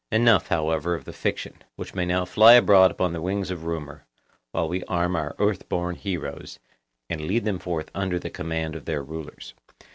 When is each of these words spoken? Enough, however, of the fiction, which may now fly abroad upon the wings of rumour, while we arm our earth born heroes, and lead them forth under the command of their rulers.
Enough, 0.11 0.47
however, 0.47 0.95
of 0.95 1.05
the 1.05 1.13
fiction, 1.13 1.61
which 1.75 1.93
may 1.93 2.07
now 2.07 2.25
fly 2.25 2.53
abroad 2.53 2.89
upon 2.89 3.13
the 3.13 3.21
wings 3.21 3.51
of 3.51 3.65
rumour, 3.65 4.07
while 4.51 4.67
we 4.67 4.83
arm 4.85 5.15
our 5.15 5.35
earth 5.37 5.69
born 5.69 5.93
heroes, 5.95 6.57
and 7.07 7.21
lead 7.21 7.45
them 7.45 7.59
forth 7.59 7.91
under 7.93 8.17
the 8.17 8.31
command 8.31 8.75
of 8.75 8.85
their 8.85 9.03
rulers. 9.03 9.53